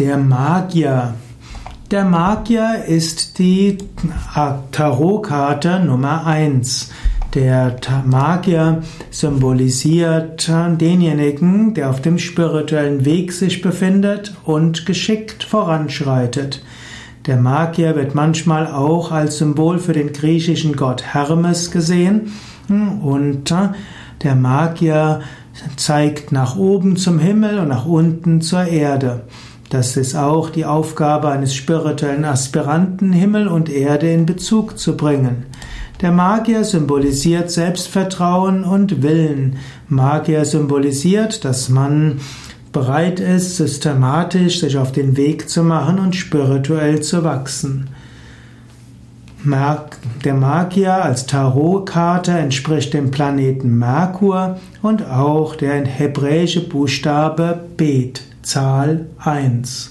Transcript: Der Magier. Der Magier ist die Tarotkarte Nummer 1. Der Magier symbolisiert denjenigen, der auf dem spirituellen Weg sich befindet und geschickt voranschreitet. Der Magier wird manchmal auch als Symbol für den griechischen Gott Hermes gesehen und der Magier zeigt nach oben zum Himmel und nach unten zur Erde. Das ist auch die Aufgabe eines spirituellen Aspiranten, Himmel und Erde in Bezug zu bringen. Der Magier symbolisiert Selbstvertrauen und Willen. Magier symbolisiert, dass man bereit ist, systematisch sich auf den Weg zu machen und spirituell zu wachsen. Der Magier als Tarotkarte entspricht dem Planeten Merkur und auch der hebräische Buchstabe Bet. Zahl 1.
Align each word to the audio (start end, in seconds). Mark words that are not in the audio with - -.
Der 0.00 0.16
Magier. 0.16 1.12
Der 1.90 2.06
Magier 2.06 2.86
ist 2.88 3.38
die 3.38 3.76
Tarotkarte 4.72 5.80
Nummer 5.80 6.26
1. 6.26 6.90
Der 7.34 7.76
Magier 8.06 8.82
symbolisiert 9.10 10.48
denjenigen, 10.48 11.74
der 11.74 11.90
auf 11.90 12.00
dem 12.00 12.18
spirituellen 12.18 13.04
Weg 13.04 13.34
sich 13.34 13.60
befindet 13.60 14.34
und 14.46 14.86
geschickt 14.86 15.44
voranschreitet. 15.44 16.64
Der 17.26 17.36
Magier 17.36 17.94
wird 17.94 18.14
manchmal 18.14 18.68
auch 18.68 19.12
als 19.12 19.36
Symbol 19.36 19.78
für 19.78 19.92
den 19.92 20.14
griechischen 20.14 20.76
Gott 20.76 21.12
Hermes 21.12 21.70
gesehen 21.72 22.32
und 22.70 23.54
der 24.22 24.34
Magier 24.34 25.20
zeigt 25.76 26.32
nach 26.32 26.56
oben 26.56 26.96
zum 26.96 27.18
Himmel 27.18 27.58
und 27.58 27.68
nach 27.68 27.84
unten 27.84 28.40
zur 28.40 28.64
Erde. 28.64 29.24
Das 29.70 29.96
ist 29.96 30.16
auch 30.16 30.50
die 30.50 30.64
Aufgabe 30.64 31.28
eines 31.28 31.54
spirituellen 31.54 32.24
Aspiranten, 32.24 33.12
Himmel 33.12 33.46
und 33.46 33.70
Erde 33.70 34.12
in 34.12 34.26
Bezug 34.26 34.78
zu 34.78 34.96
bringen. 34.96 35.46
Der 36.00 36.10
Magier 36.10 36.64
symbolisiert 36.64 37.52
Selbstvertrauen 37.52 38.64
und 38.64 39.02
Willen. 39.02 39.58
Magier 39.88 40.44
symbolisiert, 40.44 41.44
dass 41.44 41.68
man 41.68 42.20
bereit 42.72 43.20
ist, 43.20 43.58
systematisch 43.58 44.58
sich 44.58 44.76
auf 44.76 44.90
den 44.90 45.16
Weg 45.16 45.48
zu 45.48 45.62
machen 45.62 46.00
und 46.00 46.16
spirituell 46.16 47.00
zu 47.00 47.22
wachsen. 47.22 47.90
Der 50.24 50.34
Magier 50.34 51.04
als 51.04 51.26
Tarotkarte 51.26 52.32
entspricht 52.32 52.92
dem 52.92 53.12
Planeten 53.12 53.78
Merkur 53.78 54.58
und 54.82 55.08
auch 55.08 55.54
der 55.54 55.86
hebräische 55.86 56.68
Buchstabe 56.68 57.60
Bet. 57.76 58.29
Zahl 58.42 59.06
1. 59.18 59.90